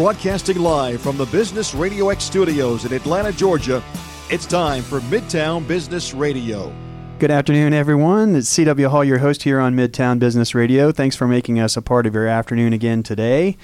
[0.00, 3.82] Broadcasting live from the Business Radio X studios in Atlanta, Georgia,
[4.30, 6.72] it's time for Midtown Business Radio.
[7.20, 8.34] Good afternoon, everyone.
[8.34, 8.88] It's C.W.
[8.88, 10.90] Hall, your host here on Midtown Business Radio.
[10.90, 13.58] Thanks for making us a part of your afternoon again today.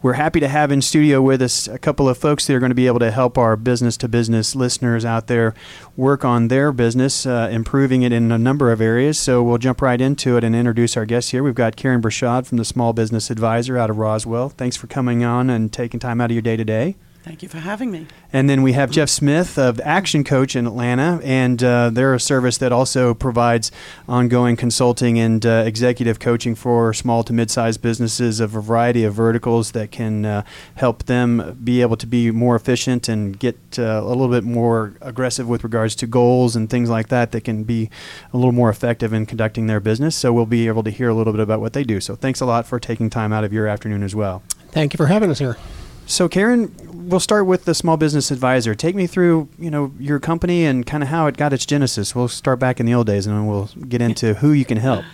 [0.00, 2.70] We're happy to have in studio with us a couple of folks that are going
[2.70, 5.52] to be able to help our business to business listeners out there
[5.94, 9.18] work on their business, uh, improving it in a number of areas.
[9.18, 11.42] So we'll jump right into it and introduce our guests here.
[11.42, 14.48] We've got Karen Brashad from the Small Business Advisor out of Roswell.
[14.48, 16.96] Thanks for coming on and taking time out of your day today.
[17.22, 18.08] Thank you for having me.
[18.32, 22.20] And then we have Jeff Smith of Action Coach in Atlanta, and uh, they're a
[22.20, 23.70] service that also provides
[24.08, 29.14] ongoing consulting and uh, executive coaching for small to mid-sized businesses of a variety of
[29.14, 30.42] verticals that can uh,
[30.74, 34.94] help them be able to be more efficient and get uh, a little bit more
[35.00, 37.88] aggressive with regards to goals and things like that that can be
[38.32, 40.16] a little more effective in conducting their business.
[40.16, 42.00] So we'll be able to hear a little bit about what they do.
[42.00, 44.42] So thanks a lot for taking time out of your afternoon as well.
[44.72, 45.56] Thank you for having us here.
[46.06, 48.74] So, Karen, we'll start with the Small Business Advisor.
[48.74, 52.14] Take me through, you know, your company and kind of how it got its genesis.
[52.14, 54.78] We'll start back in the old days, and then we'll get into who you can
[54.78, 55.04] help.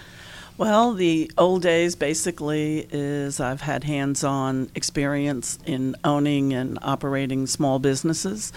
[0.56, 7.78] Well, the old days basically is I've had hands-on experience in owning and operating small
[7.78, 8.52] businesses,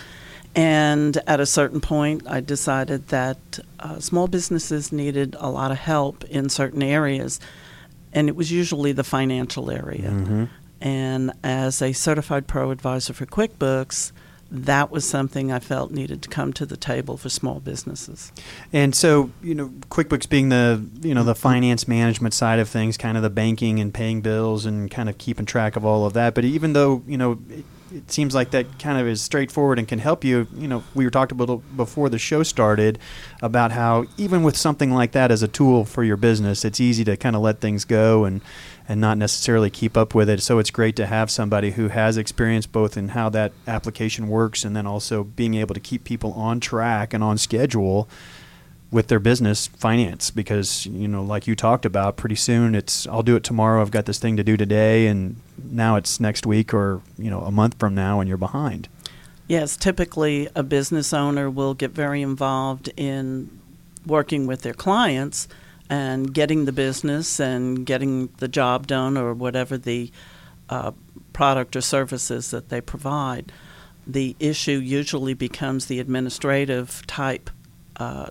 [0.55, 5.77] and at a certain point, I decided that uh, small businesses needed a lot of
[5.77, 7.39] help in certain areas,
[8.11, 10.09] and it was usually the financial area.
[10.09, 10.45] Mm-hmm.
[10.81, 14.11] And as a certified pro advisor for QuickBooks,
[14.51, 18.33] that was something I felt needed to come to the table for small businesses.
[18.73, 21.41] And so, you know, QuickBooks being the, you know, the mm-hmm.
[21.41, 25.17] finance management side of things, kind of the banking and paying bills and kind of
[25.17, 26.35] keeping track of all of that.
[26.35, 29.87] But even though, you know, it, it seems like that kind of is straightforward and
[29.87, 30.47] can help you.
[30.55, 32.99] You know, we were talking a little before the show started
[33.41, 37.03] about how even with something like that as a tool for your business, it's easy
[37.05, 38.41] to kind of let things go and
[38.91, 40.41] and not necessarily keep up with it.
[40.41, 44.65] So it's great to have somebody who has experience both in how that application works
[44.65, 48.09] and then also being able to keep people on track and on schedule
[48.91, 53.23] with their business finance because you know like you talked about pretty soon it's I'll
[53.23, 56.73] do it tomorrow I've got this thing to do today and now it's next week
[56.73, 58.89] or you know a month from now and you're behind.
[59.47, 63.57] Yes, typically a business owner will get very involved in
[64.05, 65.47] working with their clients
[65.91, 70.09] and getting the business and getting the job done or whatever the
[70.69, 70.91] uh,
[71.33, 73.51] product or services that they provide.
[74.07, 77.49] The issue usually becomes the administrative type
[77.97, 78.29] uh,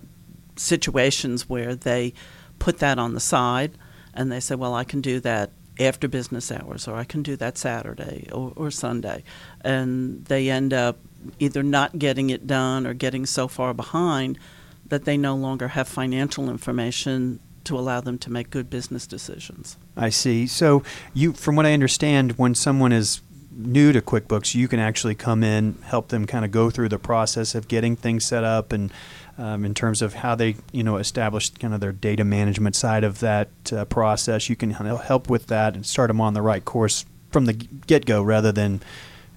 [0.56, 2.15] situations where they
[2.59, 3.72] put that on the side
[4.15, 7.37] and they say, well, I can do that after business hours or I can do
[7.37, 9.22] that Saturday or, or Sunday.
[9.60, 10.97] And they end up
[11.38, 14.38] either not getting it done or getting so far behind
[14.87, 19.76] that they no longer have financial information to allow them to make good business decisions.
[19.97, 20.47] I see.
[20.47, 20.82] So
[21.15, 23.21] you, from what I understand, when someone is
[23.53, 26.99] new to QuickBooks, you can actually come in, help them kind of go through the
[26.99, 28.93] process of getting things set up, and
[29.37, 33.04] um, in terms of how they, you know, establish kind of their data management side
[33.04, 34.49] of that uh, process.
[34.49, 38.22] You can help with that and start them on the right course from the get-go,
[38.22, 38.81] rather than,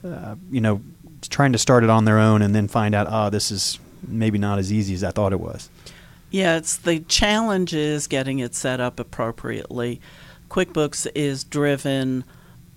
[0.03, 0.81] uh, you know,
[1.29, 4.37] trying to start it on their own and then find out, oh, this is maybe
[4.37, 5.69] not as easy as I thought it was.
[6.33, 10.01] Yeah, it's the challenge is getting it set up appropriately.
[10.49, 12.23] QuickBooks is driven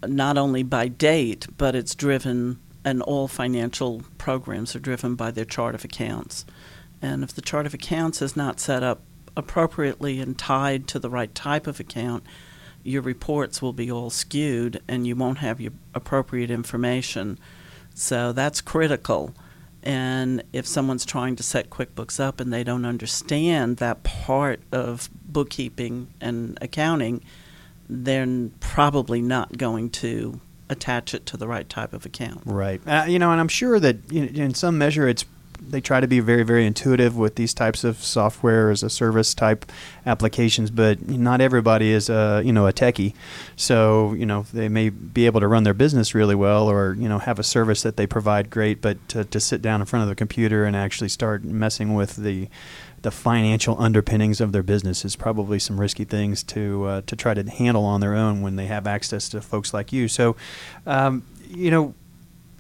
[0.07, 5.47] not only by date, but it's driven, and all financial programs are driven by their
[5.47, 6.45] chart of accounts.
[7.01, 9.01] And if the chart of accounts is not set up
[9.39, 12.25] appropriately and tied to the right type of account,
[12.83, 17.39] your reports will be all skewed and you won't have your appropriate information.
[17.95, 19.35] So that's critical.
[19.87, 25.09] And if someone's trying to set QuickBooks up and they don't understand that part of
[25.29, 27.23] bookkeeping and accounting,
[27.89, 32.43] they're probably not going to attach it to the right type of account.
[32.45, 32.81] Right.
[32.85, 35.25] Uh, you know, and I'm sure that in some measure it's
[35.61, 39.35] they try to be very very intuitive with these types of software as a service
[39.35, 39.71] type
[40.05, 43.15] applications but not everybody is a you know a techie.
[43.57, 47.09] So you know they may be able to run their business really well or you
[47.09, 50.03] know have a service that they provide great but to, to sit down in front
[50.03, 52.49] of the computer and actually start messing with the
[53.03, 57.35] the financial underpinnings of their business is probably some risky things to uh, to try
[57.35, 60.09] to handle on their own when they have access to folks like you.
[60.09, 60.35] So
[60.87, 61.95] um, you know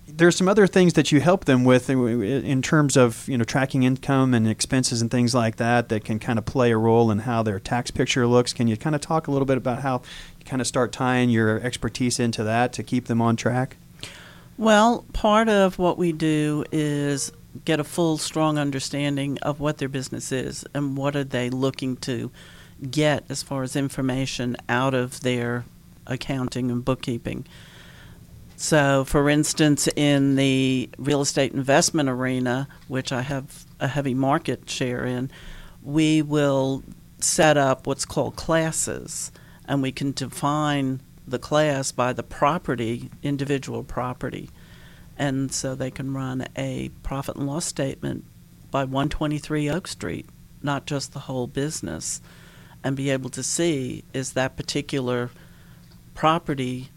[0.08, 3.82] there's some other things that you help them with in terms of you know tracking
[3.82, 7.20] income and expenses and things like that that can kind of play a role in
[7.20, 8.52] how their tax picture looks.
[8.52, 10.02] Can you kind of talk a little bit about how
[10.38, 13.76] you kind of start tying your expertise into that to keep them on track?
[14.58, 17.32] Well, part of what we do is
[17.64, 21.96] get a full, strong understanding of what their business is and what are they looking
[21.96, 22.30] to
[22.90, 25.64] get as far as information out of their
[26.06, 27.44] accounting and bookkeeping
[28.56, 34.68] So, for instance, in the real estate investment arena, which I have a heavy market
[34.68, 35.30] share in,
[35.82, 36.82] we will
[37.18, 39.30] set up what's called classes,
[39.66, 44.48] and we can define the class by the property, individual property.
[45.18, 48.24] And so they can run a profit and loss statement
[48.70, 50.26] by 123 Oak Street,
[50.62, 52.22] not just the whole business,
[52.82, 55.30] and be able to see is that particular
[56.14, 56.88] property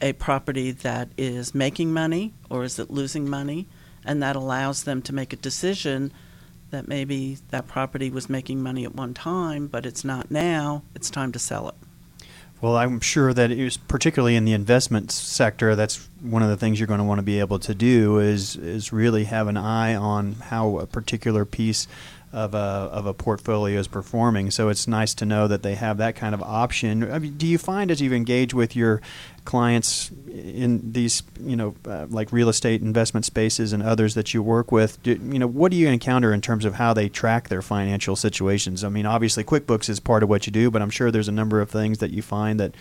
[0.00, 3.66] a property that is making money or is it losing money?
[4.04, 6.12] And that allows them to make a decision
[6.70, 10.82] that maybe that property was making money at one time, but it's not now.
[10.94, 11.74] It's time to sell it.
[12.60, 15.76] Well, I'm sure that it was particularly in the investment sector.
[15.76, 18.56] That's one of the things you're going to want to be able to do is
[18.56, 21.86] is really have an eye on how a particular piece
[22.32, 24.50] of a of a portfolio is performing.
[24.50, 27.10] So it's nice to know that they have that kind of option.
[27.10, 29.00] I mean, do you find as you engage with your
[29.44, 34.42] clients in these, you know, uh, like real estate investment spaces and others that you
[34.42, 37.48] work with, do, you know, what do you encounter in terms of how they track
[37.48, 38.84] their financial situations?
[38.84, 41.32] I mean, obviously QuickBooks is part of what you do, but I'm sure there's a
[41.32, 42.74] number of things that you find that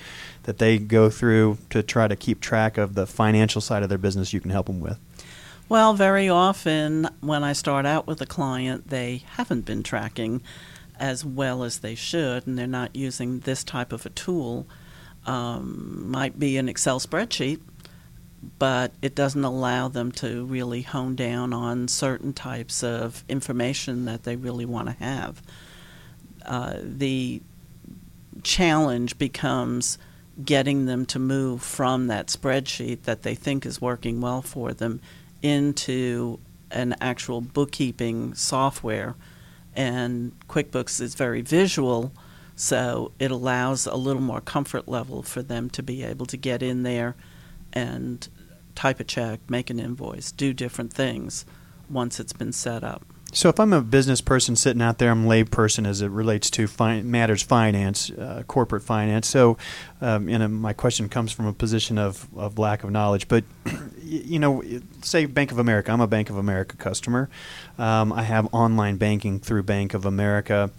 [0.43, 3.97] that they go through to try to keep track of the financial side of their
[3.97, 4.99] business you can help them with.
[5.69, 10.41] Well, very often when I start out with a client, they haven't been tracking
[10.97, 14.65] as well as they should, and they're not using this type of a tool.
[15.25, 17.59] Um, might be an Excel spreadsheet,
[18.57, 24.23] but it doesn't allow them to really hone down on certain types of information that
[24.23, 25.41] they really want to have.
[26.45, 27.41] Uh, the
[28.41, 29.97] challenge becomes
[30.45, 35.01] getting them to move from that spreadsheet that they think is working well for them
[35.41, 36.39] into
[36.71, 39.15] an actual bookkeeping software.
[39.75, 42.11] And QuickBooks is very visual,
[42.55, 46.63] so it allows a little more comfort level for them to be able to get
[46.63, 47.15] in there
[47.73, 48.27] and
[48.73, 51.45] type a check, make an invoice, do different things
[51.89, 53.03] once it's been set up.
[53.37, 56.09] So, if I'm a business person sitting out there, I'm a lay person as it
[56.09, 59.27] relates to fi- matters finance, uh, corporate finance.
[59.27, 59.59] So,
[60.01, 63.27] um, and my question comes from a position of, of lack of knowledge.
[63.27, 63.43] But,
[64.01, 64.63] you know,
[65.03, 65.91] say Bank of America.
[65.91, 67.29] I'm a Bank of America customer.
[67.77, 70.71] Um, I have online banking through Bank of America.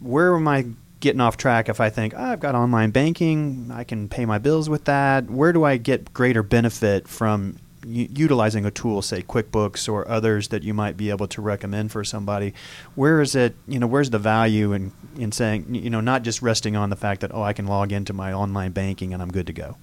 [0.00, 0.68] Where am I
[1.00, 4.38] getting off track if I think oh, I've got online banking, I can pay my
[4.38, 5.28] bills with that?
[5.28, 10.62] Where do I get greater benefit from utilizing a tool, say QuickBooks or others that
[10.62, 12.54] you might be able to recommend for somebody,
[12.94, 13.54] where is it?
[13.66, 16.96] You know, where's the value in in saying you know not just resting on the
[16.96, 19.76] fact that oh I can log into my online banking and I'm good to go.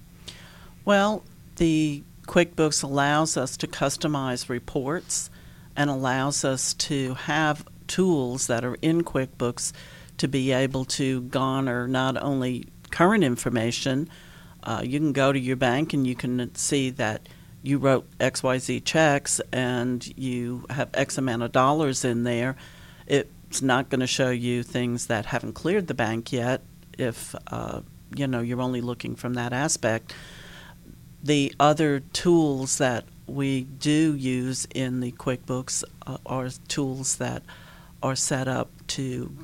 [0.84, 1.24] Well,
[1.56, 5.30] the QuickBooks allows us to customize reports
[5.76, 9.72] and allows us to have tools that are in QuickBooks
[10.18, 14.08] to be able to garner not only current information.
[14.62, 17.28] Uh, you can go to your bank and you can see that
[17.66, 22.56] you wrote XYZ checks and you have X amount of dollars in there,
[23.08, 26.62] it's not going to show you things that haven't cleared the bank yet
[26.96, 27.80] if uh,
[28.14, 30.14] you know you're only looking from that aspect.
[31.24, 37.42] The other tools that we do use in the QuickBooks uh, are tools that
[38.00, 39.36] are set up to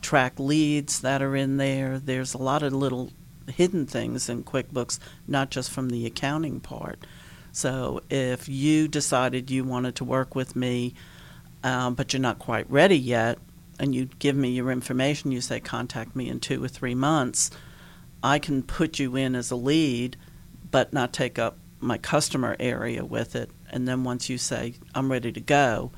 [0.00, 1.98] track leads that are in there.
[1.98, 3.10] There's a lot of little
[3.48, 7.04] hidden things in QuickBooks, not just from the accounting part.
[7.52, 10.94] So if you decided you wanted to work with me,
[11.64, 13.38] um, but you're not quite ready yet,
[13.80, 17.50] and you give me your information, you say contact me in two or three months,
[18.22, 20.16] I can put you in as a lead,
[20.70, 23.50] but not take up my customer area with it.
[23.70, 25.92] And then once you say I'm ready to go,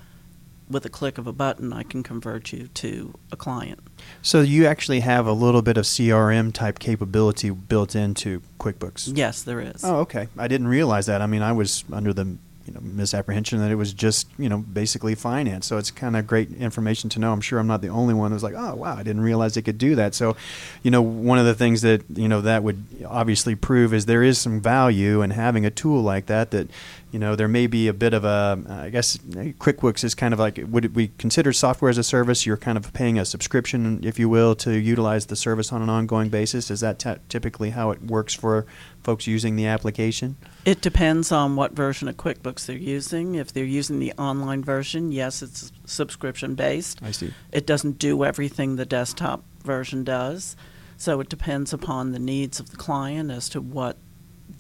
[0.71, 3.81] with a click of a button, I can convert you to a client.
[4.23, 9.12] So you actually have a little bit of CRM type capability built into QuickBooks.
[9.17, 9.85] Yes, there is.
[9.85, 10.29] Oh, okay.
[10.39, 11.21] I didn't realize that.
[11.21, 12.37] I mean, I was under the
[12.67, 15.67] you know misapprehension that it was just you know basically finance.
[15.67, 17.33] So it's kind of great information to know.
[17.33, 19.62] I'm sure I'm not the only one who's like, oh wow, I didn't realize they
[19.62, 20.14] could do that.
[20.14, 20.37] So,
[20.83, 24.23] you know, one of the things that you know that would obviously prove is there
[24.23, 26.69] is some value in having a tool like that that
[27.11, 30.38] you know, there may be a bit of a, I guess QuickBooks is kind of
[30.38, 32.47] like, would we consider software as a service?
[32.47, 35.90] You're kind of paying a subscription, if you will, to utilize the service on an
[35.90, 36.71] ongoing basis.
[36.71, 38.64] Is that t- typically how it works for
[39.02, 40.37] folks using the application?
[40.64, 43.35] It depends on what version of QuickBooks they're using.
[43.35, 47.00] If they're using the online version, yes, it's subscription based.
[47.02, 47.33] I see.
[47.52, 50.57] It doesn't do everything the desktop version does.
[50.97, 53.97] So it depends upon the needs of the client as to what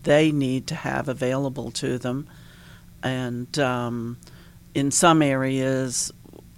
[0.04, 2.28] they need to have available to them
[3.02, 4.18] and um,
[4.74, 6.12] in some areas,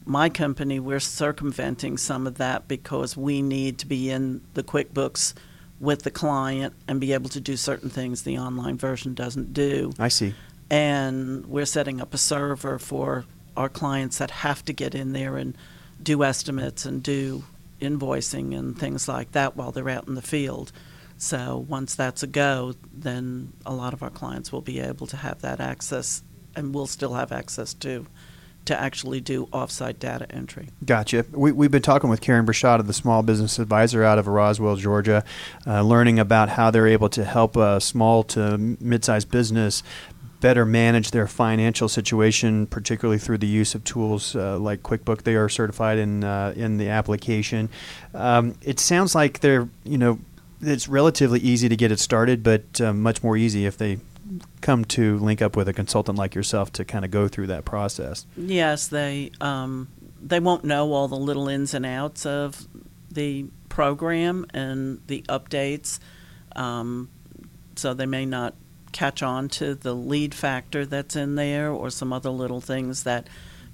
[0.05, 5.35] my company, we're circumventing some of that because we need to be in the QuickBooks
[5.83, 9.93] with the client and be able to do certain things the online version doesn't do.
[9.99, 10.33] I see.
[10.71, 13.25] And we're setting up a server for
[13.57, 15.59] our clients that have to get in there and
[16.01, 17.43] do estimates and do
[17.81, 20.71] invoicing and things like that while they're out in the field.
[21.19, 25.17] So once that's a go, then a lot of our clients will be able to
[25.17, 26.23] have that access
[26.55, 28.07] and we'll still have access to
[28.65, 30.69] to actually do offsite data entry.
[30.85, 31.25] Gotcha.
[31.33, 35.25] We, we've been talking with Karen Brashada, the small business advisor out of Roswell, Georgia,
[35.67, 39.83] uh, learning about how they're able to help a small to mid-sized business
[40.43, 45.23] better manage their financial situation, particularly through the use of tools uh, like QuickBook.
[45.23, 47.71] They are certified in uh, in the application.
[48.13, 50.19] Um, it sounds like they're you know
[50.61, 53.99] it's relatively easy to get it started, but uh, much more easy if they
[54.61, 57.65] come to link up with a consultant like yourself to kind of go through that
[57.65, 58.27] process.
[58.37, 59.89] Yes, they um,
[60.21, 62.67] they won't know all the little ins and outs of
[63.11, 65.99] the program and the updates,
[66.57, 67.11] um,
[67.77, 68.55] so they may not
[68.93, 73.27] catch on to the lead factor that's in there or some other little things that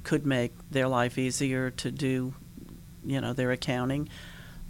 [0.05, 2.33] could make their life easier to do,
[3.05, 4.09] you know, their accounting.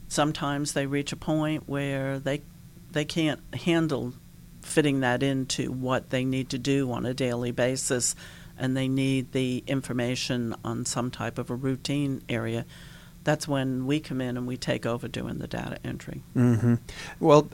[0.08, 2.42] Sometimes they reach a point where they
[2.90, 4.14] they can't handle
[4.68, 8.14] fitting that into what they need to do on a daily basis,
[8.58, 12.64] and they need the information on some type of a routine area.
[13.24, 16.22] That's when we come in and we take over doing the data entry.
[16.34, 16.76] Mm-hmm.
[17.20, 17.48] Well,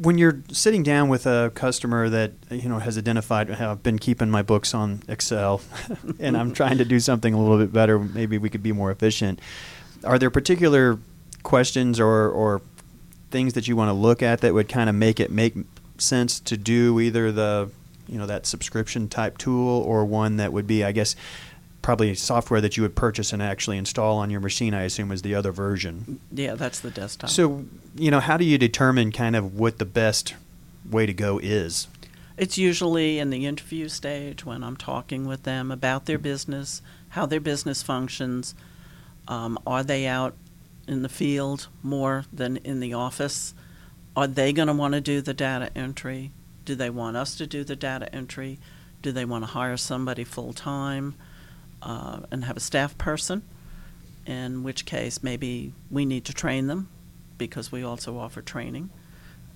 [0.00, 4.30] when you're sitting down with a customer that you know has identified, I've been keeping
[4.30, 5.60] my books on Excel,
[6.18, 7.98] and I'm trying to do something a little bit better.
[7.98, 9.40] Maybe we could be more efficient.
[10.04, 10.98] Are there particular
[11.42, 12.60] questions or, or
[13.30, 15.54] things that you want to look at that would kind of make it make
[15.98, 17.70] sense to do either the
[18.08, 21.16] you know that subscription type tool or one that would be I guess
[21.86, 25.22] probably software that you would purchase and actually install on your machine I assume is
[25.22, 26.18] the other version.
[26.32, 27.30] Yeah, that's the desktop.
[27.30, 30.34] So, you know, how do you determine kind of what the best
[30.90, 31.86] way to go is?
[32.36, 37.24] It's usually in the interview stage when I'm talking with them about their business, how
[37.24, 38.56] their business functions.
[39.28, 40.34] Um, are they out
[40.88, 43.54] in the field more than in the office?
[44.16, 46.32] Are they going to want to do the data entry?
[46.64, 48.58] Do they want us to do the data entry?
[49.02, 51.14] Do they want to hire somebody full time
[51.82, 53.42] uh, and have a staff person?
[54.24, 56.88] In which case, maybe we need to train them
[57.36, 58.88] because we also offer training.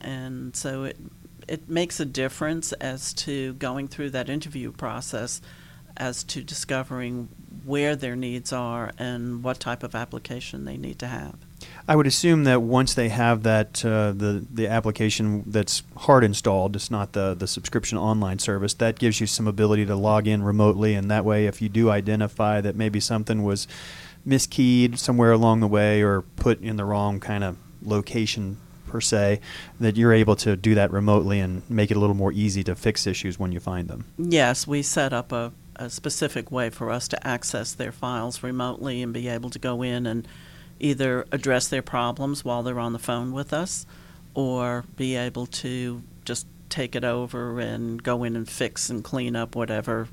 [0.01, 0.99] And so it,
[1.49, 5.41] it makes a difference as to going through that interview process
[5.97, 7.29] as to discovering
[7.65, 11.35] where their needs are and what type of application they need to have.
[11.89, 16.77] I would assume that once they have that uh, the the application that's hard installed,
[16.77, 18.75] it's not the the subscription online service.
[18.75, 21.91] That gives you some ability to log in remotely, and that way, if you do
[21.91, 23.67] identify that maybe something was
[24.27, 29.41] miskeyed somewhere along the way or put in the wrong kind of location per se,
[29.79, 32.75] that you're able to do that remotely and make it a little more easy to
[32.75, 34.05] fix issues when you find them.
[34.19, 39.03] Yes, we set up a, a specific way for us to access their files remotely
[39.03, 40.27] and be able to go in and
[40.81, 43.87] either address their problems while they're on the phone with us
[44.35, 49.37] or be able to just take it over and go in and fix and clean
[49.37, 50.09] up whatever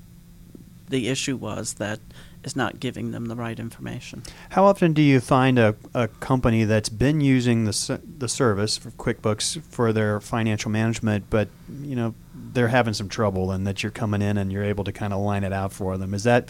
[0.89, 1.99] the issue was that
[2.43, 4.23] is not giving them the right information.
[4.51, 8.91] How often do you find a, a company that's been using the, the service for
[8.91, 11.49] QuickBooks for their financial management, but
[11.81, 12.15] you know
[12.53, 15.19] they're having some trouble, and that you're coming in and you're able to kind of
[15.19, 16.13] line it out for them?
[16.13, 16.49] Is that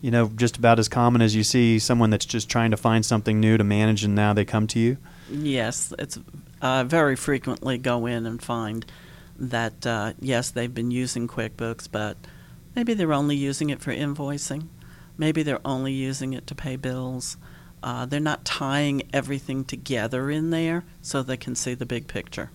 [0.00, 3.04] you know, just about as common as you see someone that's just trying to find
[3.04, 4.96] something new to manage and now they come to you?
[5.30, 6.18] Yes, it's
[6.62, 8.84] uh, very frequently go in and find
[9.38, 12.16] that uh, yes, they've been using QuickBooks, but
[12.74, 14.68] maybe they're only using it for invoicing.
[15.18, 17.36] Maybe they're only using it to pay bills.
[17.82, 22.50] Uh, they're not tying everything together in there so they can see the big picture.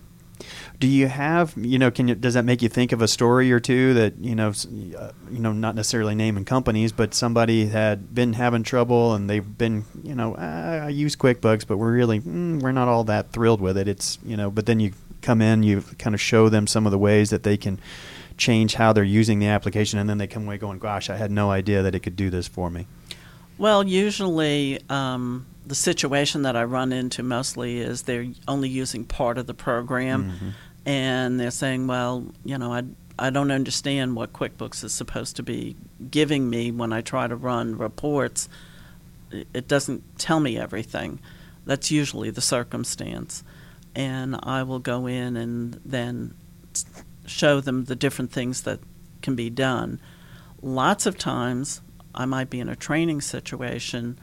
[0.78, 3.52] Do you have, you know, can you, does that make you think of a story
[3.52, 8.14] or two that, you know, uh, you know, not necessarily naming companies, but somebody had
[8.14, 12.20] been having trouble and they've been, you know, ah, I use QuickBooks, but we're really,
[12.20, 13.86] mm, we're not all that thrilled with it.
[13.86, 16.92] It's, you know, but then you come in, you kind of show them some of
[16.92, 17.78] the ways that they can
[18.36, 21.30] change how they're using the application, and then they come away going, gosh, I had
[21.30, 22.88] no idea that it could do this for me.
[23.58, 29.38] Well, usually, um, the situation that I run into mostly is they're only using part
[29.38, 30.48] of the program, mm-hmm.
[30.86, 32.82] and they're saying, "Well, you know, I
[33.18, 35.76] I don't understand what QuickBooks is supposed to be
[36.10, 38.48] giving me when I try to run reports.
[39.30, 41.20] It doesn't tell me everything."
[41.64, 43.44] That's usually the circumstance,
[43.94, 46.34] and I will go in and then
[47.24, 48.80] show them the different things that
[49.20, 50.00] can be done.
[50.60, 51.80] Lots of times,
[52.14, 54.18] I might be in a training situation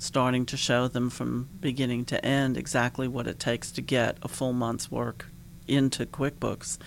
[0.00, 4.28] starting to show them from beginning to end exactly what it takes to get a
[4.28, 5.26] full month's work
[5.68, 6.78] into QuickBooks.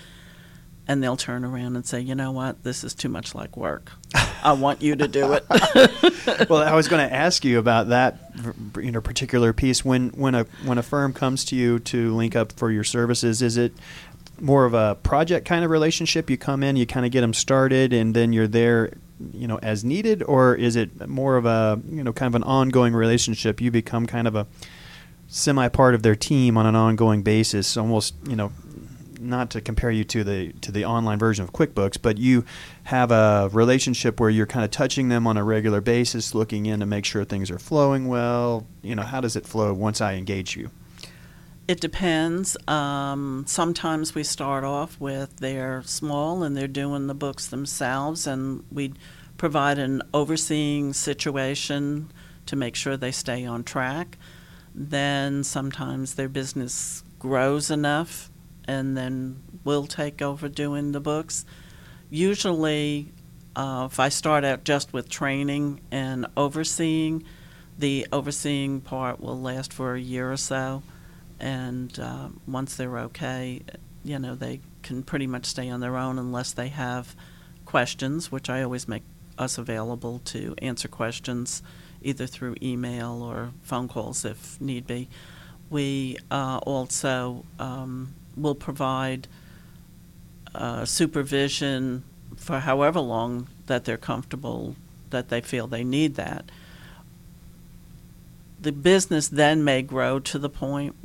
[0.88, 3.92] And they'll turn around and say, you know what, this is too much like work.
[4.44, 5.46] I want you to do it.
[6.50, 8.34] well, I was going to ask you about that,
[8.78, 9.86] you know, particular piece.
[9.86, 13.42] When when a when a firm comes to you to link up for your services,
[13.42, 13.74] is it
[14.42, 16.30] more of a project kind of relationship?
[16.30, 18.92] You come in, you kind of get them started, and then you're there
[19.34, 22.44] you know as needed, or is it more of a you know kind of an
[22.44, 23.62] ongoing relationship?
[23.62, 24.48] You become kind of a
[25.28, 28.52] semi part of their team on an ongoing basis, almost you know
[29.24, 32.46] not to compare you to the to the online version of QuickBooks, but you
[32.84, 36.80] have a relationship where you're kind of touching them on a regular basis, looking in
[36.82, 38.68] to make sure things are flowing well.
[38.82, 40.70] You know, how does it flow once I engage you?
[41.66, 42.58] It depends.
[42.68, 48.66] Um, sometimes we start off with they're small and they're doing the books themselves, and
[48.70, 48.94] we
[49.38, 52.12] provide an overseeing situation
[52.48, 54.18] to make sure they stay on track.
[54.76, 58.30] Then sometimes their business grows enough,
[58.68, 61.46] and then we'll take over doing the books.
[62.10, 63.14] Usually,
[63.56, 67.24] uh, if I start out just with training and overseeing,
[67.80, 70.84] the overseeing part will last for a year or so
[71.44, 73.62] and uh, once they're okay,
[74.02, 77.18] you know, they can pretty much stay on their own unless they have
[77.66, 79.04] questions, which I always make
[79.38, 81.62] us available to answer questions
[82.02, 85.10] either through email or phone calls if need be.
[85.70, 89.28] We uh, also um, will provide
[90.56, 92.06] uh, supervision
[92.38, 94.78] for however long that they're comfortable
[95.10, 96.46] that they feel they need that.
[98.62, 100.96] The business then may grow to the point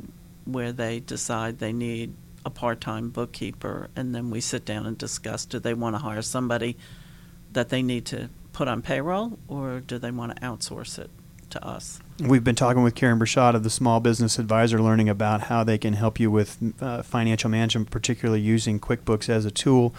[0.51, 2.13] where they decide they need
[2.45, 6.21] a part-time bookkeeper and then we sit down and discuss do they want to hire
[6.21, 6.77] somebody
[7.51, 11.09] that they need to put on payroll or do they want to outsource it
[11.49, 15.43] to us We've been talking with Karen Brashad of the Small Business Advisor, learning about
[15.43, 19.95] how they can help you with uh, financial management, particularly using QuickBooks as a tool.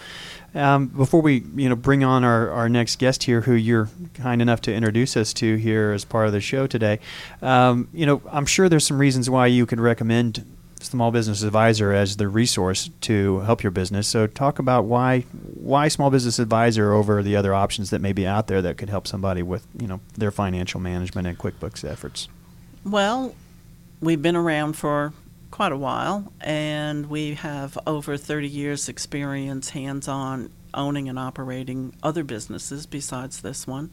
[0.53, 4.39] Um, before we, you know, bring on our, our next guest here, who you're kind
[4.39, 6.99] enough to introduce us to here as part of the show today,
[7.41, 10.45] um, you know, I'm sure there's some reasons why you could recommend
[10.83, 14.07] Small Business Advisor as the resource to help your business.
[14.07, 18.25] So, talk about why why Small Business Advisor over the other options that may be
[18.27, 22.27] out there that could help somebody with you know their financial management and QuickBooks efforts.
[22.83, 23.35] Well,
[23.99, 25.13] we've been around for
[25.51, 32.23] quite a while, and we have over 30 years' experience hands-on owning and operating other
[32.23, 33.91] businesses besides this one.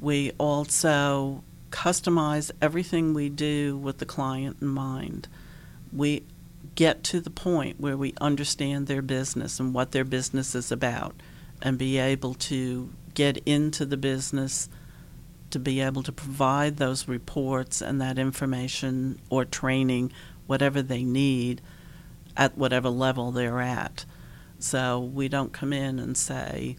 [0.00, 5.28] We also customize everything we do with the client in mind
[5.92, 6.24] we
[6.74, 11.14] get to the point where we understand their business and what their business is about
[11.60, 14.68] and be able to get into the business
[15.50, 20.10] to be able to provide those reports and that information or training,
[20.46, 21.60] whatever they need,
[22.36, 24.06] at whatever level they're at.
[24.58, 26.76] So we don't come in and say,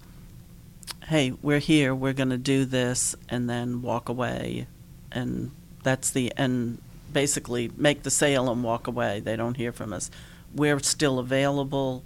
[1.08, 4.68] hey, we're here, we're going to do this, and then walk away.
[5.12, 5.52] And
[5.84, 6.82] that's the end
[7.14, 9.20] basically make the sale and walk away.
[9.20, 10.10] They don't hear from us.
[10.54, 12.04] We're still available.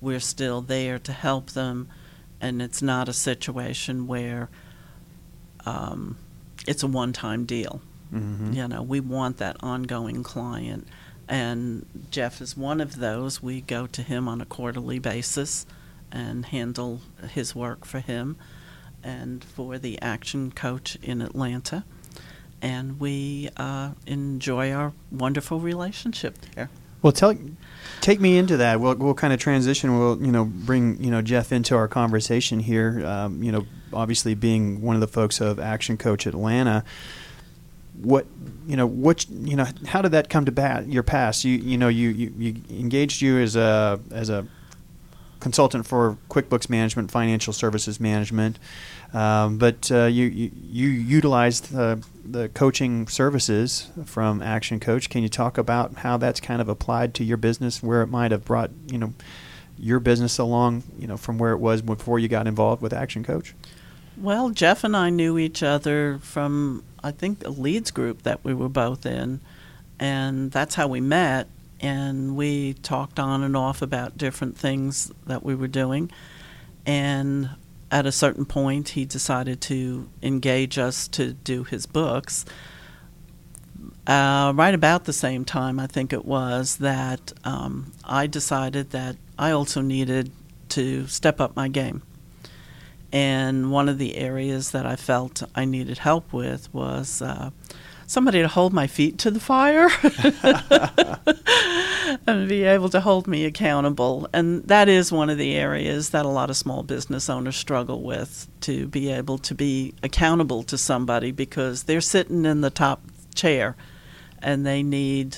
[0.00, 1.88] We're still there to help them,
[2.40, 4.48] and it's not a situation where
[5.66, 6.16] um,
[6.66, 7.82] it's a one-time deal.
[8.12, 8.52] Mm-hmm.
[8.54, 10.88] You know, we want that ongoing client,
[11.28, 13.42] and Jeff is one of those.
[13.42, 15.66] We go to him on a quarterly basis
[16.10, 18.36] and handle his work for him
[19.02, 21.84] and for the action coach in Atlanta
[22.62, 26.70] and we uh, enjoy our wonderful relationship there.
[27.02, 27.34] Well, tell,
[28.00, 28.80] take me into that.
[28.80, 29.98] We'll, we'll kind of transition.
[29.98, 33.04] We'll you know bring you know Jeff into our conversation here.
[33.06, 36.84] Um, you know, obviously being one of the folks of Action Coach Atlanta.
[38.02, 38.26] What
[38.66, 40.88] you know, what you know, how did that come to bat?
[40.88, 44.46] Your past, you you know, you, you, you engaged you as a as a
[45.40, 48.58] consultant for QuickBooks management, financial services management.
[49.12, 55.10] Um, but uh, you, you, you utilized the, the coaching services from Action Coach.
[55.10, 58.30] Can you talk about how that's kind of applied to your business, where it might
[58.30, 59.12] have brought you know
[59.78, 63.24] your business along, you know, from where it was before you got involved with Action
[63.24, 63.54] Coach?
[64.16, 68.54] Well, Jeff and I knew each other from I think a leads group that we
[68.54, 69.40] were both in,
[69.98, 71.48] and that's how we met.
[71.80, 76.10] And we talked on and off about different things that we were doing.
[76.84, 77.50] And
[77.90, 82.44] at a certain point, he decided to engage us to do his books.
[84.06, 89.16] Uh, right about the same time, I think it was, that um, I decided that
[89.38, 90.32] I also needed
[90.70, 92.02] to step up my game.
[93.12, 97.50] And one of the areas that I felt I needed help with was uh,
[98.10, 99.88] somebody to hold my feet to the fire
[102.26, 104.28] and be able to hold me accountable.
[104.32, 108.02] And that is one of the areas that a lot of small business owners struggle
[108.02, 113.00] with to be able to be accountable to somebody because they're sitting in the top
[113.36, 113.76] chair
[114.42, 115.36] and they need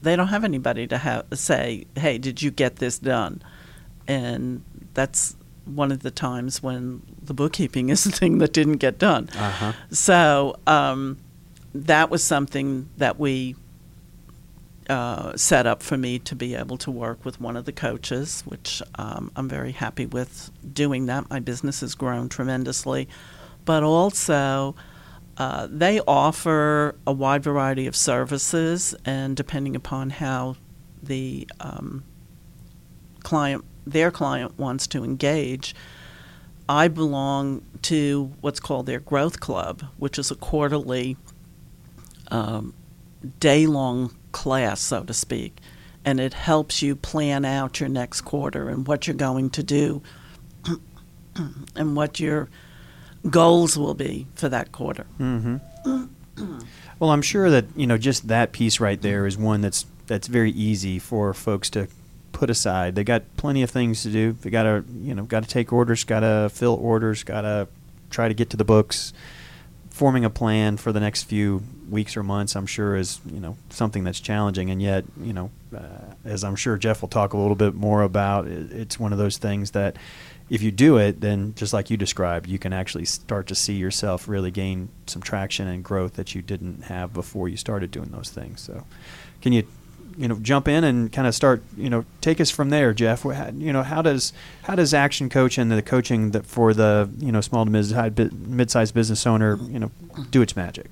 [0.00, 3.42] they don't have anybody to have say, "Hey, did you get this done?"
[4.06, 8.98] And that's one of the times when the bookkeeping is the thing that didn't get
[8.98, 9.30] done.
[9.34, 9.72] Uh-huh.
[9.90, 11.16] So um,
[11.74, 13.56] that was something that we
[14.88, 18.42] uh, set up for me to be able to work with one of the coaches,
[18.46, 21.28] which um, I'm very happy with doing that.
[21.30, 23.08] My business has grown tremendously,
[23.64, 24.74] but also.
[25.36, 30.54] Uh, they offer a wide variety of services, and depending upon how
[31.02, 32.04] the um,
[33.24, 35.74] client, their client, wants to engage,
[36.68, 41.16] I belong to what's called their Growth Club, which is a quarterly,
[42.30, 42.74] um,
[43.40, 45.58] day long class, so to speak.
[46.04, 50.02] And it helps you plan out your next quarter and what you're going to do
[51.76, 52.50] and what your
[53.30, 55.06] goals will be for that quarter.
[55.18, 56.56] Mm-hmm.
[56.98, 60.28] well, I'm sure that you know just that piece right there is one that's that's
[60.28, 61.88] very easy for folks to
[62.32, 62.94] put aside.
[62.94, 64.32] They got plenty of things to do.
[64.32, 67.68] They got to you know got to take orders, got to fill orders, got to
[68.10, 69.12] try to get to the books.
[69.88, 73.56] Forming a plan for the next few weeks or months, I'm sure, is you know
[73.70, 77.38] something that's challenging, and yet you know, uh, as I'm sure Jeff will talk a
[77.38, 79.96] little bit more about, it, it's one of those things that
[80.50, 83.74] if you do it, then just like you described, you can actually start to see
[83.74, 88.10] yourself really gain some traction and growth that you didn't have before you started doing
[88.10, 88.60] those things.
[88.60, 88.84] So,
[89.40, 89.66] can you,
[90.18, 93.24] you know, jump in and kind of start, you know, take us from there, Jeff?
[93.24, 97.32] You know, how does how does Action Coach and the coaching that for the you
[97.32, 99.90] know small to mid-sized business owner, you know,
[100.30, 100.90] do its magic?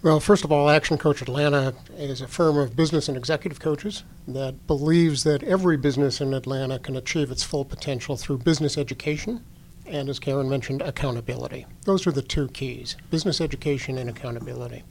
[0.00, 4.04] Well, first of all, Action Coach Atlanta is a firm of business and executive coaches
[4.28, 9.44] that believes that every business in Atlanta can achieve its full potential through business education
[9.86, 11.66] and, as Karen mentioned, accountability.
[11.84, 14.84] Those are the two keys business education and accountability.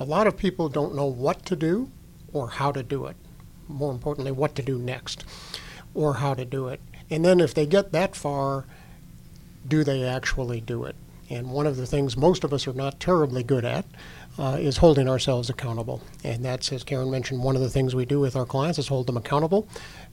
[0.00, 1.92] A lot of people don't know what to do
[2.32, 3.14] or how to do it.
[3.68, 5.24] More importantly, what to do next
[5.94, 6.80] or how to do it.
[7.08, 8.64] And then if they get that far,
[9.68, 10.96] do they actually do it?
[11.30, 13.86] And one of the things most of us are not terribly good at
[14.38, 16.02] uh, is holding ourselves accountable.
[16.24, 18.88] And that's, as Karen mentioned, one of the things we do with our clients is
[18.88, 19.68] hold them accountable.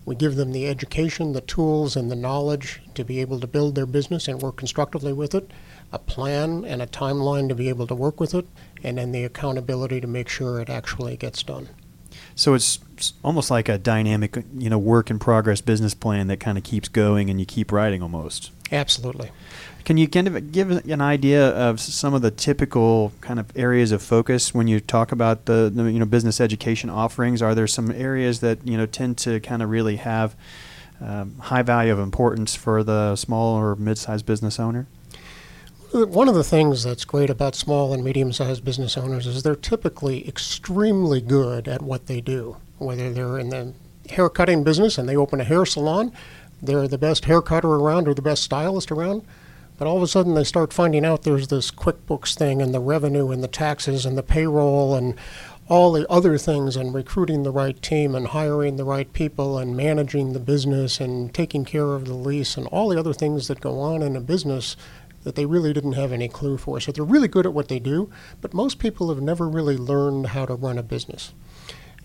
[0.06, 3.76] We give them the education, the tools, and the knowledge to be able to build
[3.76, 5.52] their business and work constructively with it,
[5.92, 8.46] a plan and a timeline to be able to work with it,
[8.84, 11.70] and then the accountability to make sure it actually gets done.
[12.36, 12.80] So it's
[13.24, 16.88] almost like a dynamic, you know, work in progress business plan that kind of keeps
[16.88, 18.52] going and you keep writing almost.
[18.72, 19.32] Absolutely.
[19.86, 23.92] Can you kind of give an idea of some of the typical kind of areas
[23.92, 27.42] of focus when you talk about the, the you know business education offerings?
[27.42, 30.36] Are there some areas that you know tend to kind of really have
[31.02, 34.88] um, high value of importance for the small or mid-sized business owner?
[35.92, 39.56] One of the things that's great about small and medium sized business owners is they're
[39.56, 42.58] typically extremely good at what they do.
[42.78, 43.74] Whether they're in the
[44.08, 46.12] hair cutting business and they open a hair salon,
[46.62, 49.24] they're the best hair cutter around or the best stylist around.
[49.80, 52.82] But all of a sudden, they start finding out there's this QuickBooks thing and the
[52.82, 55.16] revenue and the taxes and the payroll and
[55.70, 59.78] all the other things and recruiting the right team and hiring the right people and
[59.78, 63.62] managing the business and taking care of the lease and all the other things that
[63.62, 64.76] go on in a business
[65.24, 66.82] that they really didn't have any clue for.
[66.82, 68.10] So they're really good at what they do,
[68.42, 71.32] but most people have never really learned how to run a business.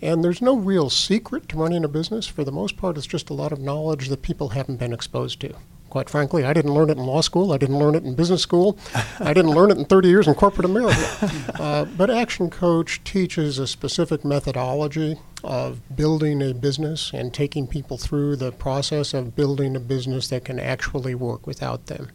[0.01, 2.25] And there's no real secret to running a business.
[2.25, 5.41] For the most part, it's just a lot of knowledge that people haven't been exposed
[5.41, 5.55] to
[5.95, 6.43] quite frankly.
[6.43, 7.53] I didn't learn it in law school.
[7.53, 8.77] I didn't learn it in business school.
[9.21, 11.31] I didn't learn it in 30 years in corporate America.
[11.55, 17.97] Uh, but Action Coach teaches a specific methodology of building a business and taking people
[17.97, 22.09] through the process of building a business that can actually work without them.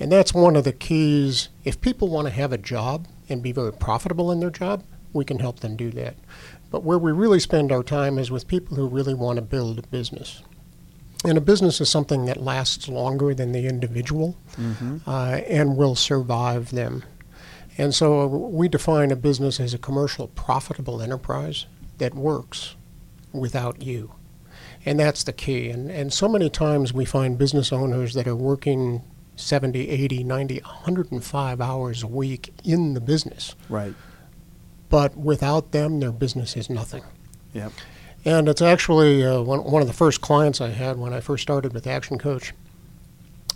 [0.00, 1.48] And that's one of the keys.
[1.64, 4.82] If people want to have a job and be very profitable in their job,
[5.12, 6.16] we can help them do that.
[6.70, 9.78] But where we really spend our time is with people who really want to build
[9.78, 10.42] a business.
[11.24, 14.98] And a business is something that lasts longer than the individual mm-hmm.
[15.06, 17.04] uh, and will survive them.
[17.78, 21.66] And so we define a business as a commercial profitable enterprise
[21.98, 22.76] that works
[23.32, 24.14] without you.
[24.84, 25.70] And that's the key.
[25.70, 29.02] And, and so many times we find business owners that are working
[29.36, 33.54] 70, 80, 90, 105 hours a week in the business.
[33.68, 33.94] Right.
[34.88, 37.04] But without them, their business is nothing.
[37.54, 37.72] Yep.
[38.24, 41.42] And it's actually uh, one, one of the first clients I had when I first
[41.42, 42.52] started with Action Coach.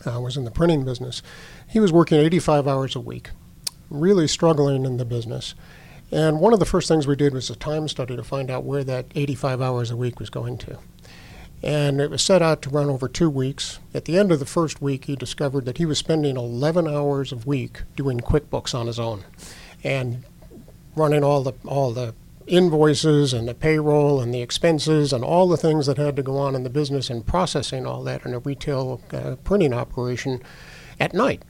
[0.04, 1.22] I uh, was in the printing business.
[1.68, 3.30] He was working 85 hours a week,
[3.90, 5.54] really struggling in the business.
[6.10, 8.64] And one of the first things we did was a time study to find out
[8.64, 10.78] where that 85 hours a week was going to.
[11.62, 13.78] And it was set out to run over two weeks.
[13.94, 17.32] At the end of the first week, he discovered that he was spending 11 hours
[17.32, 19.24] a week doing QuickBooks on his own
[19.82, 20.24] and
[20.94, 22.14] running all the, all the
[22.46, 26.38] invoices and the payroll and the expenses and all the things that had to go
[26.38, 30.42] on in the business and processing all that in a retail uh, printing operation
[31.00, 31.42] at night.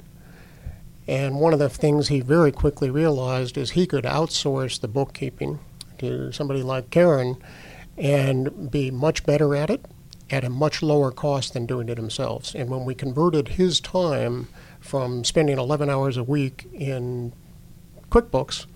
[1.06, 5.60] And one of the things he very quickly realized is he could outsource the bookkeeping
[5.98, 7.36] to somebody like Karen
[7.96, 9.84] and be much better at it
[10.30, 12.54] at a much lower cost than doing it himself.
[12.54, 14.48] And when we converted his time
[14.80, 17.32] from spending 11 hours a week in
[18.10, 18.66] QuickBooks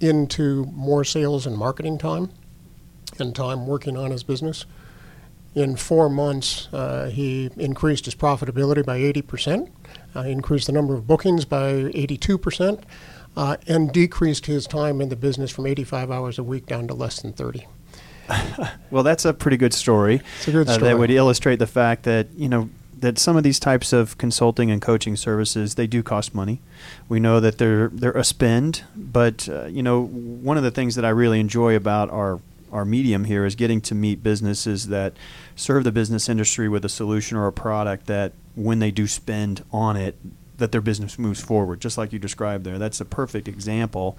[0.00, 2.30] into more sales and marketing time
[3.18, 4.66] and time working on his business,
[5.54, 9.68] in four months, uh, he increased his profitability by 80%,
[10.14, 12.82] uh, increased the number of bookings by 82%,
[13.36, 16.94] uh, and decreased his time in the business from 85 hours a week down to
[16.94, 17.66] less than 30.
[18.90, 20.22] well, that's a pretty good story.
[20.38, 20.88] It's a good uh, story.
[20.88, 24.70] that would illustrate the fact that you know that some of these types of consulting
[24.70, 26.60] and coaching services they do cost money.
[27.08, 30.94] We know that they're they're a spend, but uh, you know one of the things
[30.94, 32.40] that I really enjoy about our
[32.72, 35.14] our medium here is getting to meet businesses that
[35.56, 39.64] serve the business industry with a solution or a product that when they do spend
[39.72, 40.16] on it
[40.58, 44.16] that their business moves forward just like you described there that's a perfect example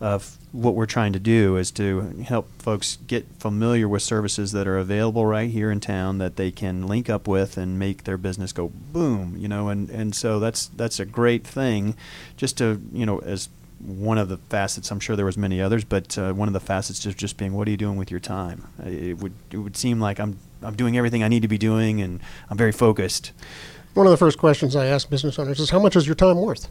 [0.00, 4.66] of what we're trying to do is to help folks get familiar with services that
[4.66, 8.16] are available right here in town that they can link up with and make their
[8.16, 11.96] business go boom you know and and so that's that's a great thing
[12.36, 14.90] just to you know as one of the facets.
[14.90, 17.52] I'm sure there was many others, but uh, one of the facets is just being,
[17.52, 18.66] what are you doing with your time?
[18.84, 22.00] It would it would seem like I'm I'm doing everything I need to be doing,
[22.00, 23.32] and I'm very focused.
[23.94, 26.38] One of the first questions I ask business owners is, "How much is your time
[26.38, 26.68] worth?"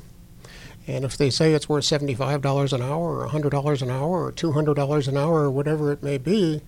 [0.87, 4.23] And if they say it's worth seventy-five dollars an hour, or hundred dollars an hour,
[4.25, 6.61] or two hundred dollars an hour, or whatever it may be,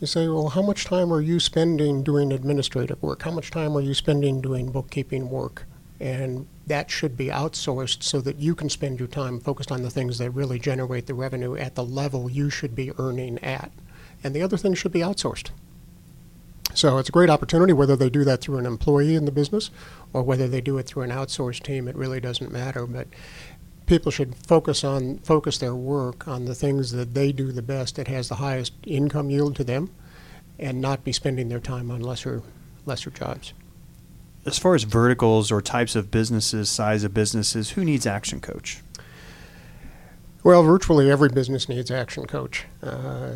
[0.00, 3.22] you say, "Well, how much time are you spending doing administrative work?
[3.22, 5.66] How much time are you spending doing bookkeeping work?"
[6.00, 9.90] And that should be outsourced so that you can spend your time focused on the
[9.90, 13.70] things that really generate the revenue at the level you should be earning at.
[14.24, 15.50] And the other things should be outsourced.
[16.74, 19.70] So it's a great opportunity whether they do that through an employee in the business
[20.12, 21.88] or whether they do it through an outsourced team.
[21.88, 22.86] It really doesn't matter.
[22.86, 23.08] But
[23.86, 27.96] people should focus on focus their work on the things that they do the best
[27.96, 29.90] that has the highest income yield to them
[30.58, 32.42] and not be spending their time on lesser
[32.86, 33.52] lesser jobs
[34.44, 38.80] as far as verticals or types of businesses, size of businesses, who needs Action Coach?
[40.42, 42.66] Well, virtually every business needs Action Coach.
[42.82, 43.34] Uh,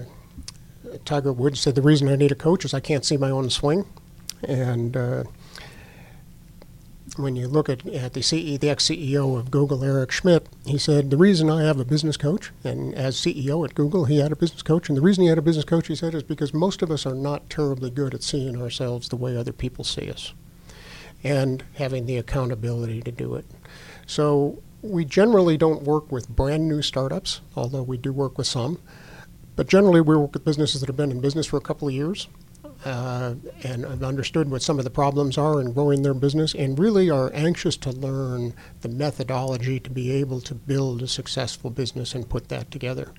[1.04, 3.50] Tiger Woods said the reason I need a coach is I can't see my own
[3.50, 3.84] swing,
[4.42, 5.24] and uh,
[7.18, 11.10] when you look at, at the, CE, the ex-CEO of Google, Eric Schmidt, he said
[11.10, 14.36] the reason I have a business coach, and as CEO at Google, he had a
[14.36, 16.82] business coach, and the reason he had a business coach, he said, is because most
[16.82, 20.34] of us are not terribly good at seeing ourselves the way other people see us
[21.24, 23.44] and having the accountability to do it.
[24.06, 28.78] So we generally don't work with brand new startups, although we do work with some.
[29.56, 31.94] But generally, we work with businesses that have been in business for a couple of
[31.94, 32.28] years
[32.86, 36.78] uh, and have understood what some of the problems are in growing their business and
[36.78, 42.14] really are anxious to learn the methodology to be able to build a successful business
[42.14, 43.12] and put that together.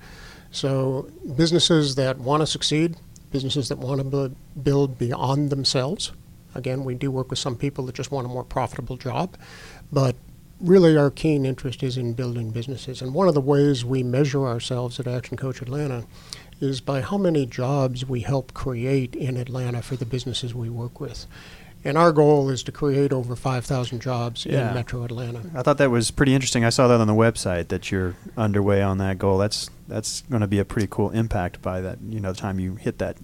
[0.50, 2.96] So, businesses that want to succeed,
[3.30, 6.12] businesses that want to build beyond themselves,
[6.54, 9.36] Again, we do work with some people that just want a more profitable job,
[9.92, 10.16] but
[10.60, 13.00] really our keen interest is in building businesses.
[13.00, 16.04] And one of the ways we measure ourselves at Action Coach Atlanta
[16.60, 21.00] is by how many jobs we help create in Atlanta for the businesses we work
[21.00, 21.26] with.
[21.84, 24.68] And our goal is to create over 5,000 jobs yeah.
[24.68, 25.42] in Metro Atlanta.
[25.54, 26.64] I thought that was pretty interesting.
[26.64, 29.38] I saw that on the website that you're underway on that goal.
[29.38, 31.98] That's that's going to be a pretty cool impact by that.
[32.06, 33.16] You know, the time you hit that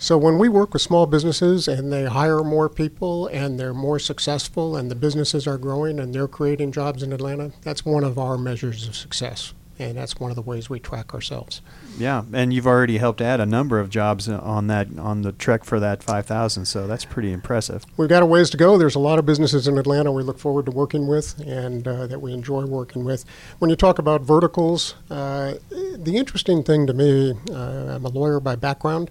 [0.00, 3.98] so when we work with small businesses and they hire more people and they're more
[3.98, 8.16] successful and the businesses are growing and they're creating jobs in Atlanta, that's one of
[8.16, 9.54] our measures of success.
[9.78, 11.60] And that's one of the ways we track ourselves.
[11.98, 15.64] Yeah, and you've already helped add a number of jobs on that on the trek
[15.64, 16.64] for that 5,000.
[16.64, 17.84] So that's pretty impressive.
[17.96, 18.76] We've got a ways to go.
[18.76, 22.06] There's a lot of businesses in Atlanta we look forward to working with and uh,
[22.08, 23.24] that we enjoy working with.
[23.58, 28.40] When you talk about verticals, uh, the interesting thing to me, uh, I'm a lawyer
[28.40, 29.10] by background.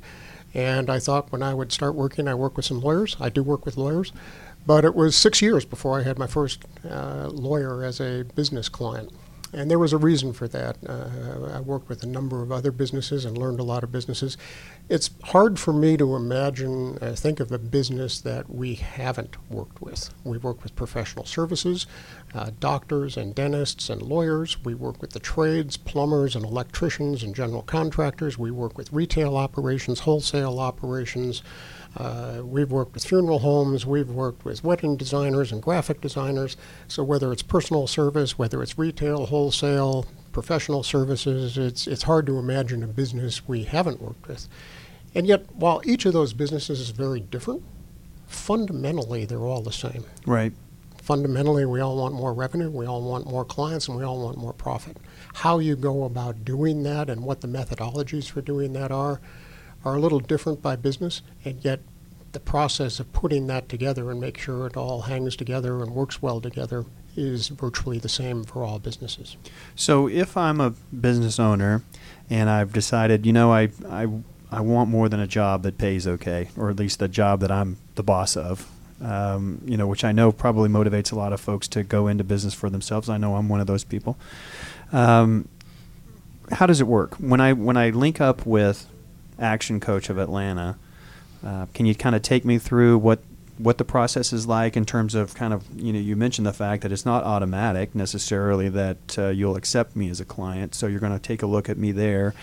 [0.54, 3.16] And I thought when I would start working, I work with some lawyers.
[3.20, 4.12] I do work with lawyers.
[4.66, 8.68] But it was six years before I had my first uh, lawyer as a business
[8.68, 9.12] client.
[9.54, 10.78] And there was a reason for that.
[10.88, 14.38] Uh, I worked with a number of other businesses and learned a lot of businesses.
[14.90, 19.82] It's hard for me to imagine, uh, think of a business that we haven't worked
[19.82, 20.10] with.
[20.24, 21.88] We work with professional services,
[22.34, 24.64] uh, doctors and dentists and lawyers.
[24.64, 28.38] We work with the trades, plumbers and electricians and general contractors.
[28.38, 31.42] We work with retail operations, wholesale operations.
[31.98, 36.56] Uh, we've worked with funeral homes, we've worked with wedding designers and graphic designers.
[36.88, 42.38] So whether it's personal service, whether it's retail, wholesale, professional services, it's, it's hard to
[42.38, 44.48] imagine a business we haven't worked with.
[45.16, 47.64] And yet, while each of those businesses is very different,
[48.28, 50.04] fundamentally they're all the same.
[50.28, 50.54] Right.
[51.02, 54.38] Fundamentally, we all want more revenue, we all want more clients, and we all want
[54.38, 54.98] more profit.
[55.34, 59.20] How you go about doing that and what the methodologies for doing that are
[59.86, 61.80] are a little different by business, and yet
[62.34, 66.22] the process of putting that together and make sure it all hangs together and works
[66.22, 66.86] well together
[67.16, 69.38] is virtually the same for all businesses.
[69.76, 71.82] So if I'm a business owner
[72.30, 74.08] and I've decided, you know, I, I,
[74.52, 77.52] I want more than a job that pays okay, or at least a job that
[77.52, 78.70] I'm the boss of,
[79.02, 82.24] um, you know, which I know probably motivates a lot of folks to go into
[82.24, 83.10] business for themselves.
[83.10, 84.18] I know I'm one of those people.
[84.92, 85.48] Um,
[86.52, 88.88] how does it work when I when I link up with
[89.40, 90.78] Action Coach of Atlanta?
[91.46, 93.20] Uh, can you kind of take me through what
[93.58, 96.54] what the process is like in terms of kind of you know you mentioned the
[96.54, 100.88] fact that it's not automatic necessarily that uh, you'll accept me as a client, so
[100.88, 102.34] you're going to take a look at me there.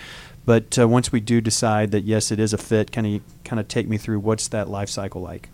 [0.44, 3.60] But uh, once we do decide that yes, it is a fit, can you kind
[3.60, 5.48] of take me through what's that life cycle like?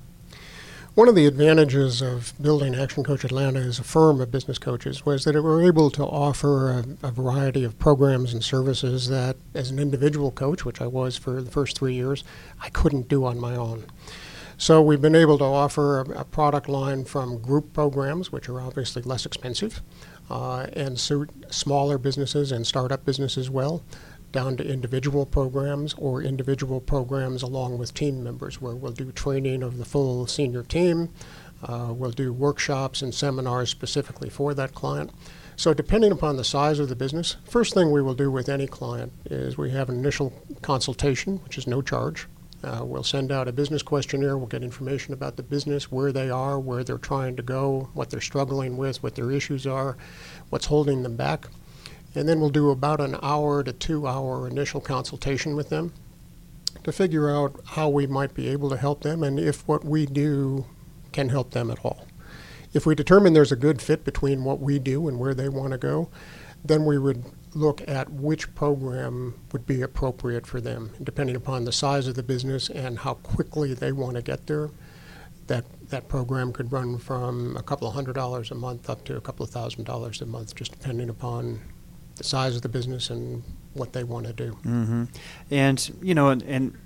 [0.97, 5.07] One of the advantages of building Action Coach Atlanta as a firm of business coaches
[5.07, 9.37] was that we were able to offer a, a, variety of programs and services that,
[9.55, 12.25] as an individual coach, which I was for the first three years,
[12.61, 13.87] I couldn't do on my own.
[14.59, 18.61] So we've been able to offer a, a product line from group programs, which are
[18.61, 19.83] obviously less expensive,
[20.29, 23.85] uh, and suit smaller businesses and startup businesses well,
[24.33, 29.63] down to individual programs or individual programs along with team members, where we'll do training
[29.63, 31.11] of the full senior team.
[31.63, 35.11] Uh, we'll do workshops and seminars specifically for that client.
[35.57, 38.67] So, depending upon the size of the business, first thing we will do with any
[38.67, 42.27] client is we have an initial consultation, which is no charge.
[42.63, 44.37] Uh, we'll send out a business questionnaire.
[44.37, 48.11] We'll get information about the business, where they are, where they're trying to go, what
[48.11, 49.97] they're struggling with, what their issues are,
[50.51, 51.49] what's holding them back.
[52.15, 55.93] And then we'll do about an hour to two hour initial consultation with them
[56.85, 60.07] to figure out how we might be able to help them and if what we
[60.07, 60.67] do
[61.13, 62.07] can help them at all.
[62.73, 65.73] If we determine there's a good fit between what we do and where they want
[65.73, 66.09] to go,
[66.65, 71.73] then we would look at which program would be appropriate for them, depending upon the
[71.73, 74.71] size of the business and how quickly they want to get there.
[75.49, 79.17] That that program could run from a couple of hundred dollars a month up to
[79.17, 81.61] a couple of thousand dollars a month, just depending upon
[82.21, 84.53] the size of the business and what they want to do.
[84.63, 85.05] Mm-hmm.
[85.51, 86.79] And you know, and, and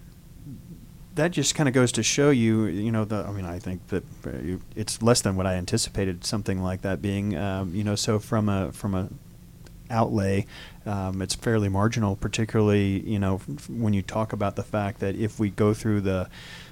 [1.17, 3.25] that just kind of goes to show you, you know, the.
[3.27, 4.05] I mean, I think that
[4.77, 7.37] it's less than what I anticipated something like that being.
[7.37, 9.09] Um, you know, so from a from a
[9.91, 10.47] outlay,
[10.87, 12.15] um, it's fairly marginal.
[12.15, 16.29] Particularly, you know, when you talk about the fact that if we go through the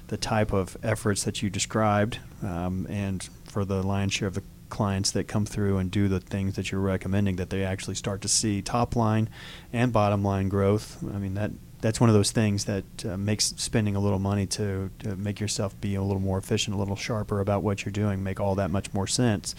[0.07, 4.43] the type of efforts that you described, um, and for the lion's share of the
[4.73, 8.21] clients that come through and do the things that you're recommending that they actually start
[8.21, 9.29] to see top line
[9.71, 10.97] and bottom line growth.
[11.13, 14.45] I mean that that's one of those things that uh, makes spending a little money
[14.47, 17.91] to, to, make yourself be a little more efficient, a little sharper about what you're
[17.91, 19.53] doing, make all that much more sense.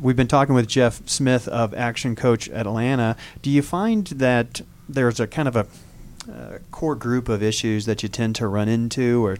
[0.00, 3.16] We've been talking with Jeff Smith of Action Coach Atlanta.
[3.42, 5.66] Do you find that there's a kind of a
[6.32, 9.38] uh, core group of issues that you tend to run into or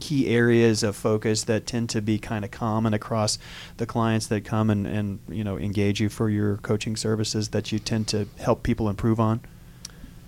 [0.00, 3.38] key areas of focus that tend to be kind of common across
[3.78, 7.72] the clients that come and, and you know engage you for your coaching services that
[7.72, 9.40] you tend to help people improve on?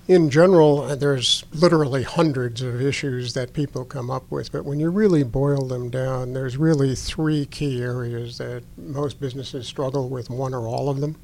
[0.08, 4.80] In general, uh, there's literally hundreds of issues that people come up with, but when
[4.80, 10.28] you really boil them down, there's really three key areas that most businesses struggle with,
[10.28, 11.16] one or all of them.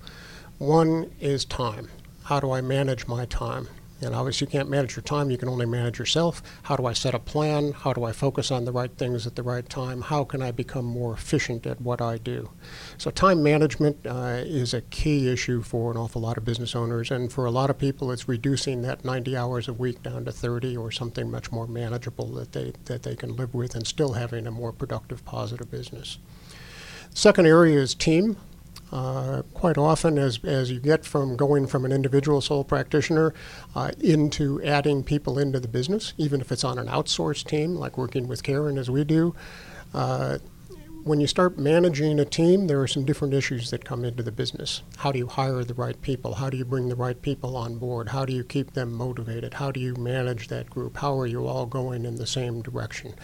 [0.58, 1.88] One is time.
[2.24, 3.68] How do I manage my time?
[4.02, 6.42] And obviously, you can't manage your time, you can only manage yourself.
[6.64, 7.72] How do I set a plan?
[7.72, 10.02] How do I focus on the right things at the right time?
[10.02, 12.50] How can I become more efficient at what I do?
[12.98, 17.10] So, time management uh, is a key issue for an awful lot of business owners.
[17.10, 20.32] And for a lot of people, it's reducing that 90 hours a week down to
[20.32, 24.12] 30 or something much more manageable that they, that they can live with and still
[24.12, 26.18] having a more productive, positive business.
[27.14, 28.36] Second area is team.
[28.92, 33.34] Uh, quite often, as, as you get from going from an individual sole practitioner
[33.74, 37.98] uh, into adding people into the business, even if it's on an outsourced team, like
[37.98, 39.34] working with Karen as we do,
[39.92, 40.38] uh,
[41.06, 44.32] when you start managing a team, there are some different issues that come into the
[44.32, 44.82] business.
[44.96, 46.34] How do you hire the right people?
[46.34, 48.08] How do you bring the right people on board?
[48.08, 49.54] How do you keep them motivated?
[49.54, 50.96] How do you manage that group?
[50.96, 53.14] How are you all going in the same direction?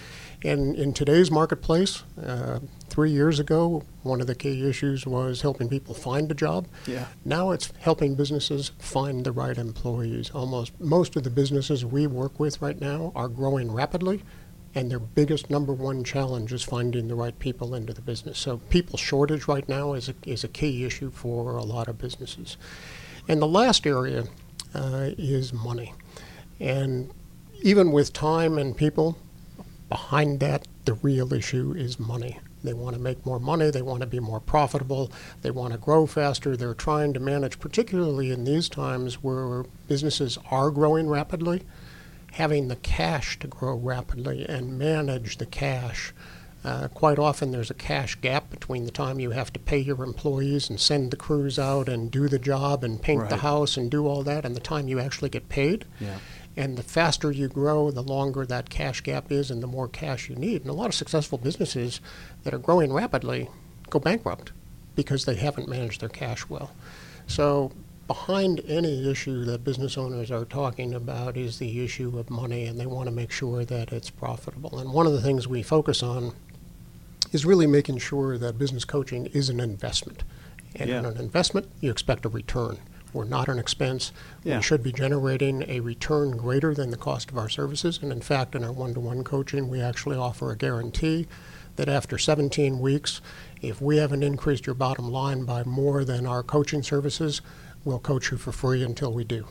[0.45, 2.61] And in today's marketplace, uh,
[2.93, 6.69] three years ago, one of the key issues was helping people find a job.
[6.87, 7.07] Yeah.
[7.25, 10.31] Now it's helping businesses find the right employees.
[10.31, 14.23] Almost most of the businesses we work with right now are growing rapidly
[14.75, 18.39] and their biggest number one challenge is finding the right people into the business.
[18.39, 21.97] So people shortage right now is a, is a key issue for a lot of
[21.97, 22.59] businesses.
[23.27, 24.25] And the last area
[24.75, 25.95] uh, is money.
[26.61, 27.11] And
[27.63, 29.17] even with time and people,
[29.89, 32.39] behind that, the real issue is money.
[32.63, 35.11] They want to make more money, they want to be more profitable,
[35.43, 36.57] they want to grow faster.
[36.57, 41.63] They're trying to manage, particularly in these times where businesses are growing rapidly
[42.33, 46.13] having the cash to grow rapidly and manage the cash.
[46.65, 50.05] Uh, quite often, there's a cash gap between the time you have to pay your
[50.05, 53.91] employees and send the crews out and do the job and paint the house and
[53.91, 55.85] do all that, and the time you actually get paid.
[56.01, 56.19] Yeah.
[56.57, 60.29] And the faster you grow, the longer that cash gap is, and the more cash
[60.29, 60.63] you need.
[60.63, 62.01] And a lot of successful businesses
[62.43, 63.49] that are growing rapidly
[63.89, 64.53] go bankrupt
[64.95, 66.71] because they haven't managed their cash well.
[67.27, 67.73] So,
[68.07, 72.79] behind any issue that business owners are talking about is the issue of money, and
[72.79, 74.79] they want to make sure that it's profitable.
[74.79, 76.35] And one of the things we focus on
[77.33, 80.25] is really making sure that business coaching is an investment.
[80.75, 82.79] And in an investment, you expect a return.
[83.13, 84.13] We're not an expense.
[84.43, 84.57] Yeah.
[84.57, 87.99] We should be generating a return greater than the cost of our services.
[88.03, 91.27] And in fact, in our one to one coaching, we actually offer a guarantee
[91.77, 93.21] that after 17 weeks,
[93.61, 97.41] if we haven't increased your bottom line by more than our coaching services,
[97.85, 99.47] we'll coach you for free until we do.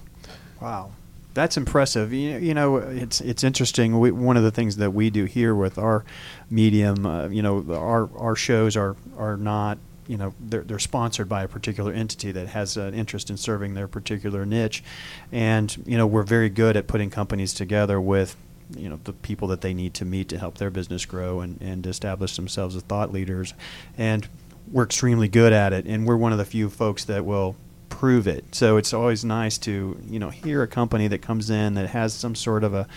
[0.59, 0.91] Wow,
[1.33, 2.13] that's impressive.
[2.13, 3.99] You, you know, it's it's interesting.
[3.99, 6.05] We, one of the things that we do here with our
[6.49, 9.77] medium, uh, you know, our our shows are are not.
[10.11, 13.75] You know, they're, they're sponsored by a particular entity that has an interest in serving
[13.75, 14.83] their particular niche,
[15.31, 18.35] and you know we're very good at putting companies together with
[18.75, 21.61] you know the people that they need to meet to help their business grow and,
[21.61, 23.53] and establish themselves as thought leaders.
[23.97, 24.27] And
[24.69, 25.85] we're extremely good at it.
[25.85, 27.55] And we're one of the few folks that will
[28.01, 28.43] prove it.
[28.55, 32.15] So it's always nice to you know hear a company that comes in that has
[32.15, 32.87] some sort of a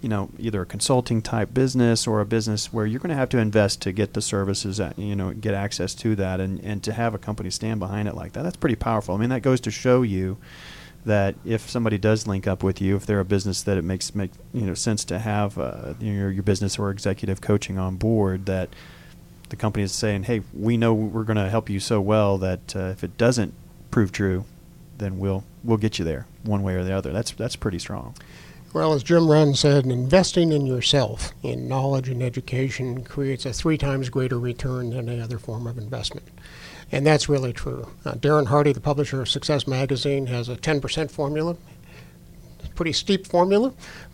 [0.00, 3.28] you know either a consulting type business or a business where you're going to have
[3.28, 6.82] to invest to get the services that, you know get access to that and and
[6.82, 9.14] to have a company stand behind it like that that's pretty powerful.
[9.14, 10.38] I mean that goes to show you
[11.04, 14.14] that if somebody does link up with you, if they're a business that it makes
[14.14, 18.46] make you know sense to have uh, your your business or executive coaching on board,
[18.46, 18.70] that
[19.50, 22.74] the company is saying, hey, we know we're going to help you so well that
[22.74, 23.52] uh, if it doesn't
[23.90, 24.46] prove true,
[24.98, 27.12] then we'll we'll get you there one way or the other.
[27.12, 28.14] That's that's pretty strong.
[28.74, 33.78] Well, as Jim Rohn said, investing in yourself in knowledge and education creates a three
[33.78, 36.26] times greater return than any other form of investment.
[36.90, 37.88] And that's really true.
[38.04, 41.56] Uh, Darren Hardy, the publisher of Success Magazine, has a 10% formula.
[42.74, 43.72] Pretty steep formula,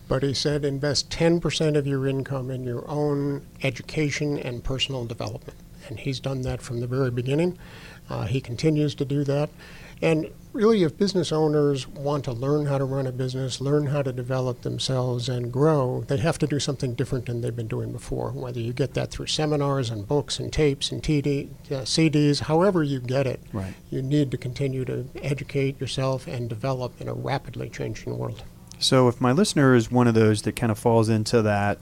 [0.08, 5.56] but he said invest 10% of your income in your own education and personal development.
[5.88, 7.58] And he's done that from the very beginning.
[8.10, 9.48] Uh, he continues to do that.
[10.02, 14.02] And really, if business owners want to learn how to run a business, learn how
[14.02, 17.92] to develop themselves and grow, they have to do something different than they've been doing
[17.92, 18.30] before.
[18.30, 22.82] Whether you get that through seminars and books and tapes and TD, uh, CDs, however
[22.82, 23.74] you get it, Right.
[23.90, 28.42] you need to continue to educate yourself and develop in a rapidly changing world.
[28.78, 31.78] So if my listener is one of those that kind of falls into that,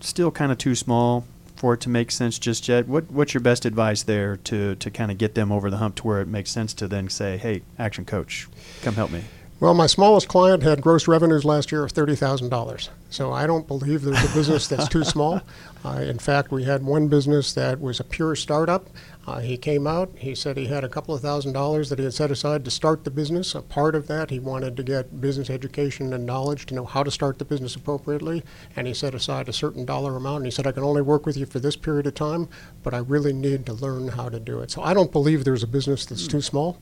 [0.00, 1.24] still kind of too small
[1.56, 4.90] for it to make sense just yet, what what's your best advice there to to
[4.90, 7.36] kind of get them over the hump to where it makes sense to then say,
[7.36, 8.48] hey, action coach,
[8.82, 9.24] come help me.
[9.58, 12.88] Well, my smallest client had gross revenues last year of $30,000.
[13.08, 15.40] So I don't believe there's a business that's too small.
[15.84, 18.88] Uh, in fact, we had one business that was a pure startup.
[19.26, 22.04] Uh, he came out, he said he had a couple of thousand dollars that he
[22.04, 23.56] had set aside to start the business.
[23.56, 27.02] A part of that, he wanted to get business education and knowledge to know how
[27.02, 28.44] to start the business appropriately.
[28.76, 30.38] And he set aside a certain dollar amount.
[30.38, 32.48] And he said, I can only work with you for this period of time,
[32.84, 34.70] but I really need to learn how to do it.
[34.70, 36.78] So I don't believe there's a business that's too small,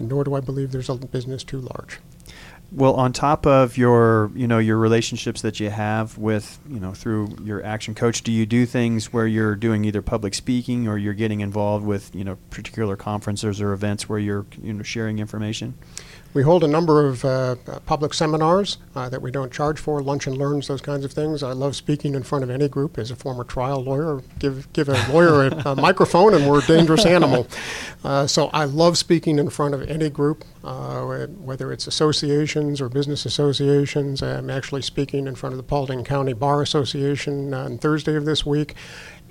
[0.00, 2.00] nor do I believe there's a business too large.
[2.70, 6.92] Well, on top of your, you know, your relationships that you have with, you know,
[6.92, 10.98] through your action coach, do you do things where you're doing either public speaking or
[10.98, 15.18] you're getting involved with, you know, particular conferences or events where you're, you know, sharing
[15.18, 15.74] information?
[16.34, 20.02] We hold a number of uh, uh, public seminars uh, that we don't charge for,
[20.02, 21.42] lunch and learns, those kinds of things.
[21.42, 22.98] I love speaking in front of any group.
[22.98, 26.66] As a former trial lawyer, give give a lawyer a, a microphone and we're a
[26.66, 27.46] dangerous animal.
[28.04, 32.88] Uh, so I love speaking in front of any group, uh, whether it's associations or
[32.90, 34.22] business associations.
[34.22, 38.44] I'm actually speaking in front of the Paulding County Bar Association on Thursday of this
[38.44, 38.74] week.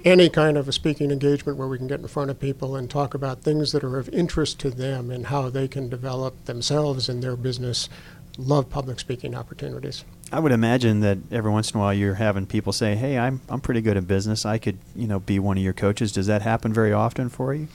[0.05, 2.89] Any kind of a speaking engagement where we can get in front of people and
[2.89, 7.09] talk about things that are of interest to them and how they can develop themselves
[7.09, 7.89] and their business.
[8.37, 10.05] Love public speaking opportunities.
[10.31, 13.41] I would imagine that every once in a while you're having people say, "Hey, I'm
[13.49, 14.45] I'm pretty good at business.
[14.45, 17.53] I could, you know, be one of your coaches." Does that happen very often for
[17.55, 17.67] you?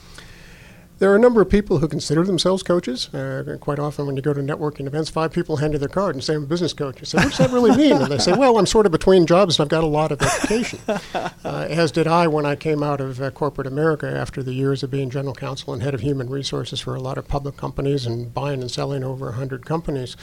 [1.03, 3.13] There are a number of people who consider themselves coaches.
[3.13, 6.15] Uh, quite often, when you go to networking events, five people hand you their card
[6.15, 7.01] and say, I'm a business coach.
[7.01, 8.01] You say, What does that really mean?
[8.01, 10.21] And they say, Well, I'm sort of between jobs and I've got a lot of
[10.21, 10.79] education.
[10.87, 14.81] Uh, as did I when I came out of uh, corporate America after the years
[14.81, 18.05] of being general counsel and head of human resources for a lot of public companies
[18.05, 20.15] and buying and selling over 100 companies.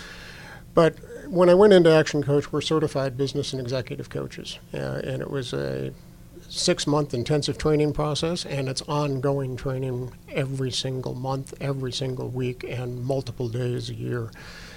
[0.72, 0.97] But
[1.28, 4.59] when I went into Action Coach, we're certified business and executive coaches.
[4.72, 5.93] Uh, and it was a
[6.51, 12.64] six month intensive training process, and it's ongoing training every single month, every single week,
[12.68, 14.30] and multiple days a year.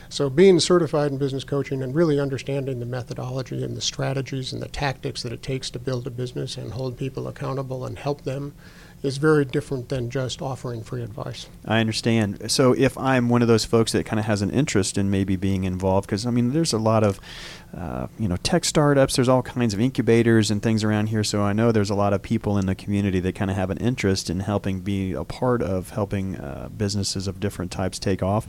[0.09, 4.61] So, being certified in business coaching and really understanding the methodology and the strategies and
[4.61, 8.21] the tactics that it takes to build a business and hold people accountable and help
[8.21, 8.53] them
[9.01, 11.47] is very different than just offering free advice.
[11.65, 12.49] I understand.
[12.49, 15.35] So if I'm one of those folks that kind of has an interest in maybe
[15.35, 17.19] being involved, because I mean, there's a lot of
[17.75, 19.15] uh, you know tech startups.
[19.15, 21.23] There's all kinds of incubators and things around here.
[21.23, 23.69] So I know there's a lot of people in the community that kind of have
[23.69, 28.21] an interest in helping be a part of helping uh, businesses of different types take
[28.21, 28.45] off.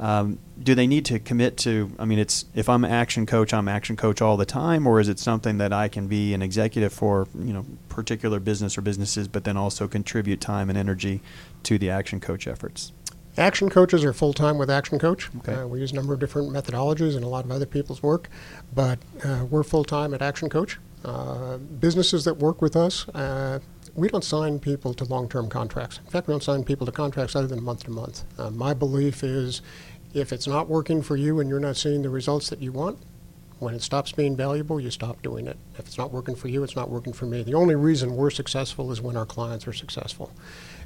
[0.00, 1.92] Um, do they need to commit to?
[1.98, 5.08] I mean, it's if I'm action coach, I'm action coach all the time, or is
[5.08, 9.28] it something that I can be an executive for, you know, particular business or businesses,
[9.28, 11.20] but then also contribute time and energy
[11.64, 12.92] to the action coach efforts?
[13.36, 15.28] Action coaches are full time with Action Coach.
[15.38, 15.54] Okay.
[15.54, 18.28] Uh, we use a number of different methodologies and a lot of other people's work,
[18.72, 20.78] but uh, we're full time at Action Coach.
[21.04, 23.58] Uh, businesses that work with us, uh,
[23.94, 25.98] we don't sign people to long term contracts.
[26.04, 28.22] In fact, we don't sign people to contracts other than month to month.
[28.38, 29.62] Uh, my belief is
[30.14, 32.98] if it's not working for you and you're not seeing the results that you want,
[33.58, 35.56] when it stops being valuable, you stop doing it.
[35.74, 37.42] If it's not working for you, it's not working for me.
[37.42, 40.30] The only reason we're successful is when our clients are successful.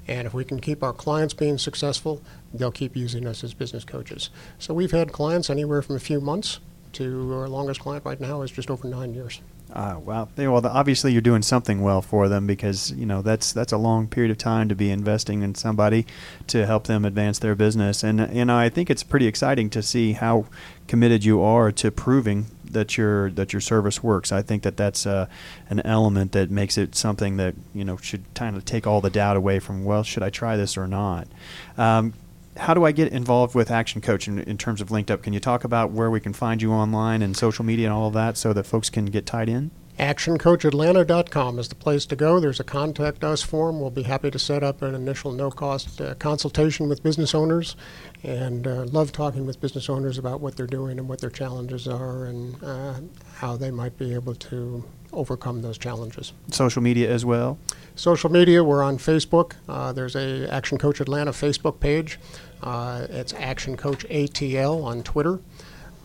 [0.08, 3.84] And if we can keep our clients being successful, they'll keep using us as business
[3.84, 4.30] coaches.
[4.58, 6.60] So we've had clients anywhere from a few months
[6.94, 9.42] to our longest client right now is just over nine years.
[9.72, 10.28] Uh, wow.
[10.36, 14.06] Well, obviously you're doing something well for them because you know that's that's a long
[14.08, 16.06] period of time to be investing in somebody
[16.46, 19.82] to help them advance their business, and you know I think it's pretty exciting to
[19.82, 20.46] see how
[20.86, 24.32] committed you are to proving that your that your service works.
[24.32, 25.26] I think that that's uh,
[25.68, 29.10] an element that makes it something that you know should kind of take all the
[29.10, 29.84] doubt away from.
[29.84, 31.28] Well, should I try this or not?
[31.76, 32.14] Um,
[32.58, 35.22] how do I get involved with Action Coach in, in, terms of linked up?
[35.22, 38.08] Can you talk about where we can find you online and social media and all
[38.08, 39.70] of that so that folks can get tied in?
[39.98, 42.38] ActionCoachAtlanta.com is the place to go.
[42.38, 43.80] There's a contact us form.
[43.80, 47.74] We'll be happy to set up an initial no cost uh, consultation with business owners
[48.22, 51.88] and uh, love talking with business owners about what they're doing and what their challenges
[51.88, 52.94] are and uh,
[53.34, 56.32] how they might be able to overcome those challenges.
[56.52, 57.58] Social media as well?
[57.96, 59.54] Social media, we're on Facebook.
[59.68, 62.18] Uh, there's a Action Coach Atlanta Facebook page.
[62.62, 65.40] Uh, it's Action Coach ATL on Twitter.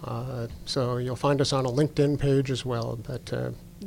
[0.04, 2.98] Uh, so you'll find us on a LinkedIn page as well.
[2.98, 3.32] But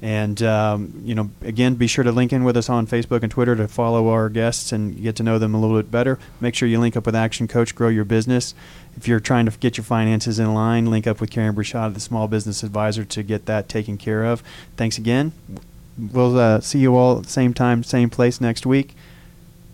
[0.00, 3.32] And um, you know, again, be sure to link in with us on Facebook and
[3.32, 6.18] Twitter to follow our guests and get to know them a little bit better.
[6.40, 8.54] Make sure you link up with Action Coach, grow your business.
[8.96, 12.00] If you're trying to get your finances in line, link up with Karen Brashad, the
[12.00, 14.42] Small Business Advisor, to get that taken care of.
[14.76, 15.32] Thanks again.
[15.98, 18.94] We'll uh, see you all at the same time, same place next week.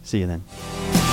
[0.03, 1.03] See you then.